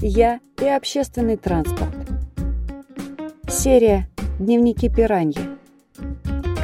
Я 0.00 0.38
и 0.60 0.64
общественный 0.64 1.36
транспорт. 1.36 1.92
Серия 3.48 4.08
«Дневники 4.38 4.88
пираньи». 4.88 5.58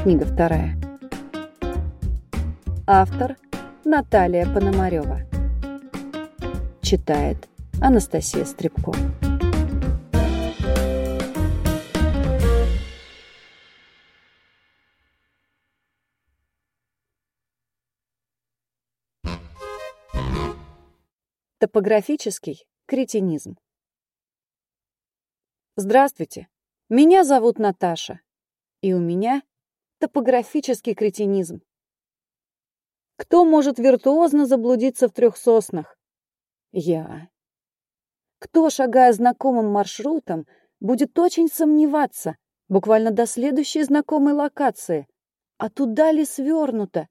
Книга 0.04 0.24
вторая. 0.24 0.78
Автор 2.86 3.36
Наталья 3.84 4.46
Пономарева. 4.46 5.22
Читает 6.80 7.48
Анастасия 7.80 8.44
Стребко. 8.44 8.92
Топографический 21.58 22.64
кретинизм. 22.86 23.56
Здравствуйте, 25.76 26.48
меня 26.88 27.24
зовут 27.24 27.58
Наташа, 27.58 28.20
и 28.82 28.92
у 28.92 29.00
меня 29.00 29.42
топографический 29.98 30.94
кретинизм. 30.94 31.62
Кто 33.16 33.44
может 33.44 33.78
виртуозно 33.78 34.46
заблудиться 34.46 35.08
в 35.08 35.12
трех 35.12 35.36
соснах? 35.36 35.96
Я. 36.72 37.28
Кто, 38.38 38.68
шагая 38.68 39.12
знакомым 39.12 39.72
маршрутом, 39.72 40.46
будет 40.80 41.18
очень 41.18 41.48
сомневаться, 41.48 42.36
буквально 42.68 43.10
до 43.10 43.26
следующей 43.26 43.82
знакомой 43.84 44.34
локации, 44.34 45.06
а 45.56 45.70
туда 45.70 46.12
ли 46.12 46.26
свернуто, 46.26 47.08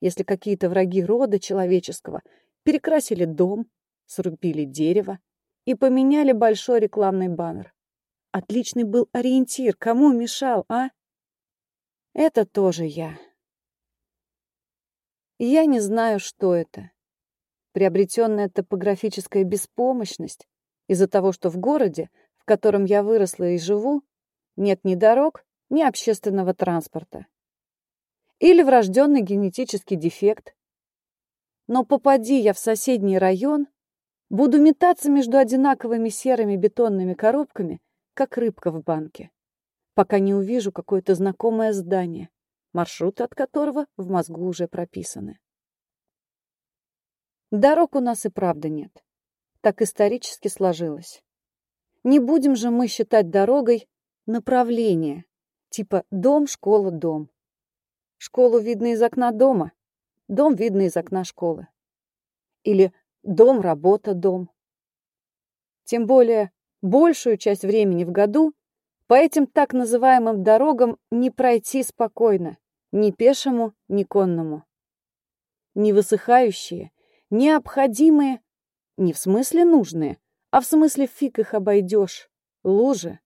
если 0.00 0.22
какие-то 0.22 0.68
враги 0.68 1.02
рода 1.02 1.40
человеческого 1.40 2.22
перекрасили 2.62 3.24
дом, 3.24 3.66
срубили 4.06 4.64
дерево 4.64 5.18
и 5.64 5.74
поменяли 5.74 6.32
большой 6.32 6.80
рекламный 6.80 7.28
баннер. 7.28 7.74
Отличный 8.32 8.84
был 8.84 9.08
ориентир, 9.12 9.76
кому 9.76 10.12
мешал, 10.12 10.64
а? 10.68 10.90
Это 12.12 12.46
тоже 12.46 12.84
я. 12.84 13.18
Я 15.38 15.66
не 15.66 15.80
знаю, 15.80 16.18
что 16.18 16.54
это. 16.54 16.90
Приобретенная 17.72 18.48
топографическая 18.48 19.44
беспомощность 19.44 20.48
из-за 20.88 21.08
того, 21.08 21.32
что 21.32 21.50
в 21.50 21.58
городе, 21.58 22.08
в 22.36 22.44
котором 22.44 22.84
я 22.84 23.02
выросла 23.02 23.50
и 23.50 23.58
живу, 23.58 24.02
нет 24.56 24.80
ни 24.84 24.94
дорог, 24.94 25.44
ни 25.68 25.82
общественного 25.82 26.54
транспорта. 26.54 27.26
Или 28.38 28.62
врожденный 28.62 29.20
генетический 29.20 29.96
дефект. 29.96 30.54
Но 31.66 31.84
попади 31.84 32.38
я 32.38 32.52
в 32.52 32.58
соседний 32.58 33.18
район, 33.18 33.66
Буду 34.28 34.60
метаться 34.60 35.08
между 35.10 35.38
одинаковыми 35.38 36.08
серыми 36.08 36.56
бетонными 36.56 37.14
коробками, 37.14 37.80
как 38.14 38.36
рыбка 38.36 38.72
в 38.72 38.82
банке, 38.82 39.30
пока 39.94 40.18
не 40.18 40.34
увижу 40.34 40.72
какое-то 40.72 41.14
знакомое 41.14 41.72
здание, 41.72 42.28
маршруты 42.72 43.22
от 43.22 43.34
которого 43.34 43.86
в 43.96 44.10
мозгу 44.10 44.44
уже 44.44 44.66
прописаны. 44.66 45.38
Дорог 47.52 47.94
у 47.94 48.00
нас 48.00 48.26
и 48.26 48.28
правда 48.28 48.68
нет. 48.68 48.90
Так 49.60 49.80
исторически 49.80 50.48
сложилось. 50.48 51.22
Не 52.02 52.18
будем 52.18 52.56
же 52.56 52.70
мы 52.70 52.88
считать 52.88 53.30
дорогой 53.30 53.88
направление, 54.26 55.24
типа 55.70 56.04
дом, 56.10 56.48
школа, 56.48 56.90
дом. 56.90 57.30
Школу 58.16 58.58
видно 58.58 58.92
из 58.92 59.02
окна 59.02 59.30
дома, 59.30 59.70
дом 60.26 60.56
видно 60.56 60.82
из 60.82 60.96
окна 60.96 61.22
школы. 61.22 61.68
Или 62.64 62.92
Дом, 63.26 63.60
работа, 63.60 64.14
дом. 64.14 64.50
Тем 65.82 66.06
более, 66.06 66.52
большую 66.80 67.38
часть 67.38 67.64
времени 67.64 68.04
в 68.04 68.12
году 68.12 68.54
по 69.08 69.14
этим 69.14 69.48
так 69.48 69.72
называемым 69.72 70.44
дорогам 70.44 70.96
не 71.10 71.32
пройти 71.32 71.82
спокойно, 71.82 72.56
ни 72.92 73.10
пешему, 73.10 73.74
ни 73.88 74.04
конному. 74.04 74.62
Не 75.74 75.92
высыхающие, 75.92 76.92
необходимые, 77.30 78.42
не 78.96 79.12
в 79.12 79.18
смысле 79.18 79.64
нужные, 79.64 80.18
а 80.52 80.60
в 80.60 80.64
смысле 80.64 81.08
фиг 81.08 81.40
их 81.40 81.52
обойдешь, 81.52 82.30
лужи, 82.62 83.18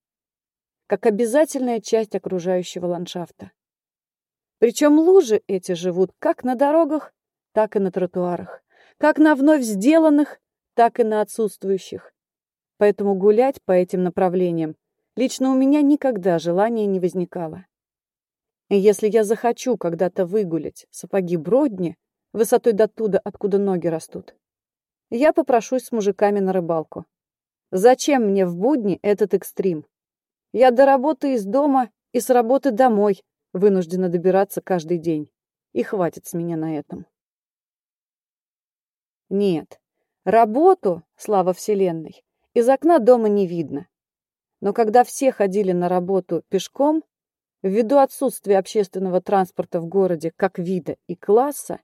как 0.86 1.04
обязательная 1.04 1.82
часть 1.82 2.14
окружающего 2.14 2.86
ландшафта. 2.86 3.52
Причем 4.60 4.98
лужи 4.98 5.42
эти 5.46 5.72
живут 5.72 6.12
как 6.18 6.42
на 6.42 6.54
дорогах, 6.54 7.12
так 7.52 7.76
и 7.76 7.80
на 7.80 7.92
тротуарах, 7.92 8.62
как 9.00 9.16
на 9.16 9.34
вновь 9.34 9.62
сделанных, 9.62 10.38
так 10.74 11.00
и 11.00 11.04
на 11.04 11.22
отсутствующих. 11.22 12.12
Поэтому 12.76 13.14
гулять 13.14 13.62
по 13.62 13.72
этим 13.72 14.02
направлениям 14.02 14.76
лично 15.16 15.52
у 15.52 15.54
меня 15.56 15.80
никогда 15.80 16.38
желания 16.38 16.84
не 16.84 17.00
возникало. 17.00 17.64
И 18.68 18.76
если 18.76 19.08
я 19.08 19.24
захочу 19.24 19.78
когда-то 19.78 20.26
выгулять 20.26 20.86
сапоги 20.90 21.38
Бродни 21.38 21.96
высотой 22.34 22.74
до 22.74 22.88
туда, 22.88 23.18
откуда 23.24 23.56
ноги 23.56 23.86
растут, 23.86 24.36
я 25.08 25.32
попрошусь 25.32 25.84
с 25.84 25.92
мужиками 25.92 26.40
на 26.40 26.52
рыбалку. 26.52 27.06
Зачем 27.70 28.26
мне 28.26 28.44
в 28.44 28.54
будни 28.54 28.98
этот 29.00 29.32
экстрим? 29.32 29.86
Я 30.52 30.72
до 30.72 30.84
работы 30.84 31.34
из 31.34 31.46
дома 31.46 31.88
и 32.12 32.20
с 32.20 32.28
работы 32.28 32.70
домой 32.70 33.22
вынуждена 33.54 34.10
добираться 34.10 34.60
каждый 34.60 34.98
день. 34.98 35.30
И 35.72 35.82
хватит 35.82 36.26
с 36.26 36.34
меня 36.34 36.58
на 36.58 36.76
этом. 36.76 37.06
Нет, 39.30 39.80
работу, 40.24 41.04
слава 41.16 41.52
вселенной, 41.52 42.24
из 42.52 42.68
окна 42.68 42.98
дома 42.98 43.28
не 43.28 43.46
видно. 43.46 43.86
Но 44.60 44.72
когда 44.72 45.04
все 45.04 45.30
ходили 45.30 45.70
на 45.70 45.88
работу 45.88 46.42
пешком, 46.48 47.04
ввиду 47.62 47.98
отсутствия 47.98 48.58
общественного 48.58 49.20
транспорта 49.20 49.80
в 49.80 49.86
городе 49.86 50.32
как 50.34 50.58
вида 50.58 50.96
и 51.06 51.14
класса, 51.14 51.78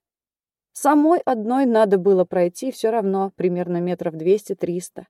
самой 0.72 1.20
одной 1.20 1.66
надо 1.66 1.98
было 1.98 2.24
пройти 2.24 2.72
все 2.72 2.90
равно 2.90 3.30
примерно 3.36 3.80
метров 3.80 4.14
200-300. 4.14 5.04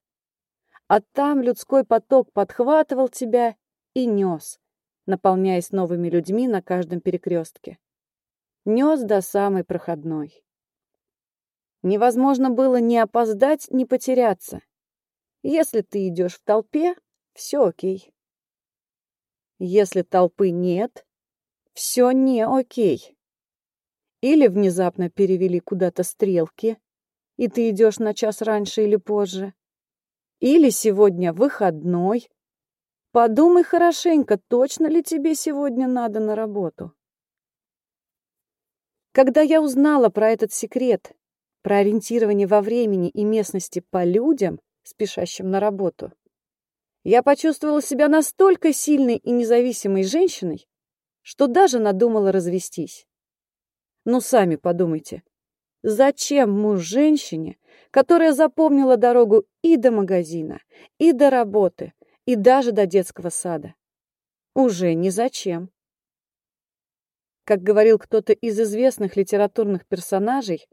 А 0.89 1.01
там 1.01 1.41
людской 1.41 1.85
поток 1.85 2.31
подхватывал 2.33 3.09
тебя 3.09 3.57
и 3.95 4.05
нес, 4.05 4.61
наполняясь 5.07 5.73
новыми 5.73 6.11
людьми 6.11 6.49
на 6.49 6.61
каждом 6.61 7.01
перекрестке. 7.01 7.79
Нес 8.67 9.01
до 9.01 9.23
самой 9.23 9.65
проходной. 9.65 10.46
Невозможно 11.87 12.51
было 12.51 12.81
ни 12.81 12.97
опоздать, 12.97 13.69
ни 13.71 13.85
потеряться. 13.85 14.61
Если 15.45 15.83
ты 15.83 16.09
идешь 16.09 16.35
в 16.35 16.43
толпе, 16.43 16.97
все 17.33 17.65
окей. 17.65 18.13
Если 19.61 20.03
толпы 20.03 20.51
нет, 20.51 21.07
все 21.75 22.11
не 22.11 22.45
окей. 22.45 23.17
Или 24.21 24.49
внезапно 24.49 25.11
перевели 25.11 25.61
куда-то 25.61 26.03
стрелки, 26.03 26.77
и 27.37 27.47
ты 27.47 27.71
идешь 27.71 28.01
на 28.01 28.15
час 28.15 28.43
раньше 28.43 28.83
или 28.83 28.97
позже. 28.97 29.55
Или 30.41 30.71
сегодня 30.71 31.33
выходной. 31.33 32.29
Подумай 33.13 33.63
хорошенько, 33.63 34.41
точно 34.49 34.89
ли 34.89 35.05
тебе 35.05 35.37
сегодня 35.37 35.87
надо 35.87 36.19
на 36.19 36.35
работу. 36.35 36.97
Когда 39.13 39.43
я 39.43 39.63
узнала 39.63 40.09
про 40.09 40.31
этот 40.31 40.53
секрет 40.53 41.15
про 41.67 41.79
ориентирование 41.79 42.47
во 42.47 42.61
времени 42.61 43.09
и 43.09 43.25
местности 43.25 43.83
по 43.91 44.05
людям, 44.05 44.61
спешащим 44.85 45.51
на 45.51 45.59
работу, 45.59 46.13
я 47.03 47.25
почувствовала 47.25 47.83
себя 47.83 48.07
настолько 48.07 48.73
сильной 48.73 49.17
и 49.17 49.33
независимой 49.33 50.05
женщиной, 50.05 50.69
что 51.23 51.49
даже 51.49 51.81
надумала 51.81 52.31
развестись. 52.31 53.05
Ну, 54.05 54.21
сами 54.21 54.55
подумайте, 54.55 55.25
зачем 55.83 56.53
муж 56.53 56.83
женщине, 56.83 57.59
которая 57.91 58.33
запомнила 58.33 58.97
дорогу 58.97 59.45
и 59.63 59.77
до 59.77 59.91
магазина, 59.91 60.61
и 60.99 61.11
до 61.11 61.31
работы, 61.31 61.95
и 62.27 62.37
даже 62.37 62.71
до 62.71 62.87
детского 62.87 63.31
сада? 63.31 63.75
Уже 64.55 64.95
не 64.95 65.11
зачем. 65.11 65.71
Как 67.43 67.61
говорил 67.65 67.99
кто-то 67.99 68.33
из 68.33 68.61
известных 68.61 69.17
литературных 69.17 69.85
персонажей, 69.85 70.69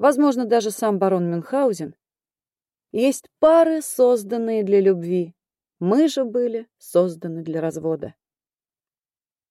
возможно, 0.00 0.46
даже 0.46 0.70
сам 0.70 0.98
барон 0.98 1.30
Мюнхгаузен, 1.30 1.94
есть 2.90 3.28
пары, 3.38 3.82
созданные 3.82 4.64
для 4.64 4.80
любви. 4.80 5.34
Мы 5.78 6.08
же 6.08 6.24
были 6.24 6.68
созданы 6.78 7.42
для 7.42 7.60
развода. 7.60 8.14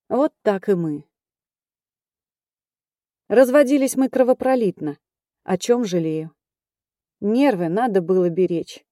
Вот 0.10 0.34
так 0.42 0.68
и 0.68 0.74
мы. 0.74 1.06
Разводились 3.28 3.96
мы 3.96 4.10
кровопролитно, 4.10 4.98
о 5.44 5.58
чем 5.60 5.86
жалею. 5.86 6.36
Нервы 7.20 7.70
надо 7.70 8.02
было 8.02 8.30
беречь. 8.30 8.84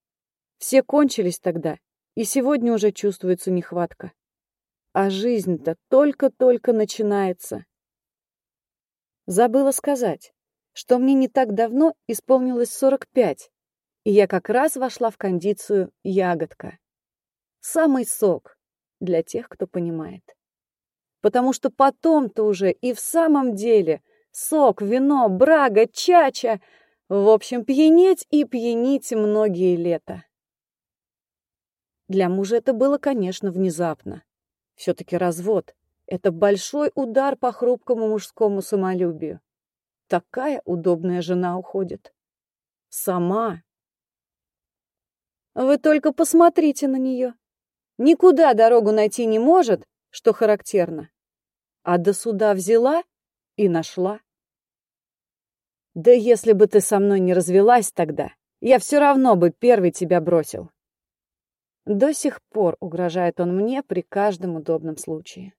Все 0.60 0.84
кончились 0.84 1.40
тогда, 1.40 1.80
и 2.14 2.24
сегодня 2.24 2.72
уже 2.72 2.92
чувствуется 2.92 3.50
нехватка. 3.50 4.14
А 4.94 5.10
жизнь-то 5.10 5.76
только-только 5.90 6.72
начинается. 6.72 7.66
Забыла 9.26 9.72
сказать 9.72 10.34
что 10.78 11.00
мне 11.00 11.16
не 11.16 11.28
так 11.28 11.56
давно 11.56 11.96
исполнилось 12.06 12.70
45, 12.70 13.50
и 14.04 14.12
я 14.12 14.28
как 14.28 14.48
раз 14.48 14.76
вошла 14.76 15.10
в 15.10 15.18
кондицию 15.18 15.92
ягодка. 16.04 16.78
Самый 17.62 18.06
сок 18.06 18.60
для 19.00 19.24
тех, 19.24 19.50
кто 19.50 19.66
понимает. 19.66 20.38
Потому 21.22 21.52
что 21.52 21.72
потом-то 21.72 22.44
уже 22.44 22.72
и 22.72 22.94
в 22.94 23.00
самом 23.00 23.56
деле 23.56 24.04
сок, 24.30 24.84
вино, 24.84 25.28
брага, 25.30 25.88
чача, 25.88 26.62
в 27.10 27.28
общем, 27.28 27.66
пьянеть 27.66 28.28
и 28.30 28.44
пьянить 28.44 29.12
многие 29.14 29.76
лета. 29.76 30.26
Для 32.08 32.30
мужа 32.30 32.58
это 32.58 32.74
было, 32.74 33.00
конечно, 33.00 33.50
внезапно. 33.50 34.24
Все-таки 34.76 35.18
развод— 35.18 35.76
это 36.06 36.32
большой 36.32 36.92
удар 36.94 37.36
по 37.36 37.52
хрупкому 37.52 38.10
мужскому 38.10 38.62
самолюбию. 38.62 39.42
Такая 40.08 40.62
удобная 40.64 41.22
жена 41.22 41.58
уходит. 41.58 42.14
Сама. 42.88 43.62
Вы 45.54 45.78
только 45.78 46.14
посмотрите 46.14 46.88
на 46.88 46.96
нее. 46.96 47.34
Никуда 47.98 48.54
дорогу 48.54 48.92
найти 48.92 49.26
не 49.26 49.40
может, 49.40 49.86
что 50.10 50.32
характерно. 50.32 51.10
А 51.84 51.98
до 51.98 52.14
суда 52.14 52.54
взяла 52.54 53.04
и 53.58 53.68
нашла. 53.68 54.22
Да 55.94 56.12
если 56.12 56.54
бы 56.54 56.68
ты 56.68 56.80
со 56.80 57.00
мной 57.00 57.20
не 57.20 57.34
развелась 57.34 57.92
тогда, 57.92 58.32
я 58.62 58.80
все 58.80 59.00
равно 59.00 59.36
бы 59.36 59.52
первый 59.52 59.92
тебя 59.92 60.22
бросил. 60.22 60.70
До 61.86 62.14
сих 62.14 62.42
пор 62.50 62.78
угрожает 62.80 63.40
он 63.40 63.56
мне 63.56 63.84
при 63.84 64.02
каждом 64.02 64.56
удобном 64.56 64.98
случае. 64.98 65.54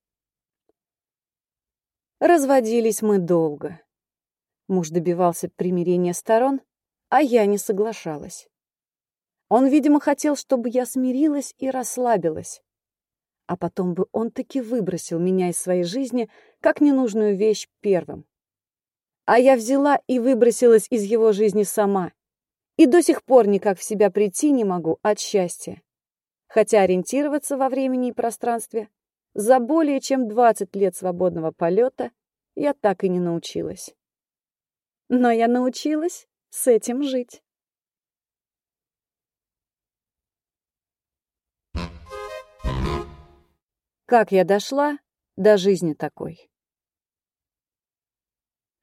Разводились 2.20 3.02
мы 3.02 3.18
долго. 3.18 3.80
Муж 4.68 4.90
добивался 4.90 5.48
примирения 5.48 6.14
сторон, 6.14 6.60
а 7.08 7.20
я 7.20 7.46
не 7.46 7.58
соглашалась. 7.58 8.48
Он, 9.48 9.66
видимо, 9.66 9.98
хотел, 9.98 10.36
чтобы 10.36 10.68
я 10.68 10.86
смирилась 10.86 11.54
и 11.58 11.70
расслабилась. 11.70 12.62
А 13.46 13.56
потом 13.56 13.94
бы 13.94 14.06
он 14.12 14.30
таки 14.30 14.60
выбросил 14.60 15.18
меня 15.18 15.48
из 15.48 15.58
своей 15.58 15.84
жизни 15.84 16.30
как 16.60 16.80
ненужную 16.80 17.36
вещь 17.36 17.66
первым. 17.80 18.26
А 19.24 19.38
я 19.38 19.56
взяла 19.56 20.00
и 20.06 20.18
выбросилась 20.18 20.86
из 20.90 21.02
его 21.02 21.32
жизни 21.32 21.62
сама. 21.64 22.12
И 22.76 22.86
до 22.86 23.02
сих 23.02 23.24
пор 23.24 23.48
никак 23.48 23.78
в 23.78 23.82
себя 23.82 24.10
прийти 24.10 24.52
не 24.52 24.64
могу 24.64 24.98
от 25.02 25.18
счастья 25.18 25.82
хотя 26.48 26.82
ориентироваться 26.82 27.56
во 27.56 27.68
времени 27.68 28.08
и 28.08 28.12
пространстве 28.12 28.88
за 29.34 29.60
более 29.60 30.00
чем 30.00 30.26
20 30.26 30.74
лет 30.74 30.96
свободного 30.96 31.52
полета 31.52 32.10
я 32.56 32.74
так 32.74 33.04
и 33.04 33.08
не 33.08 33.20
научилась. 33.20 33.94
Но 35.10 35.30
я 35.30 35.48
научилась 35.48 36.28
с 36.50 36.66
этим 36.66 37.02
жить. 37.02 37.42
Как 44.04 44.32
я 44.32 44.44
дошла 44.44 44.98
до 45.36 45.56
жизни 45.56 45.94
такой? 45.94 46.50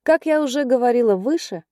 Как 0.03 0.25
я 0.25 0.41
уже 0.41 0.65
говорила 0.65 1.15
выше, 1.15 1.63